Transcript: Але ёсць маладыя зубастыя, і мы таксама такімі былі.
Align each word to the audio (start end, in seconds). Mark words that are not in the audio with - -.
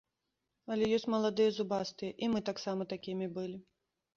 Але 0.75 0.87
ёсць 0.95 1.05
маладыя 1.15 1.51
зубастыя, 1.59 2.11
і 2.23 2.33
мы 2.37 2.43
таксама 2.51 2.81
такімі 2.95 3.33
былі. 3.37 3.63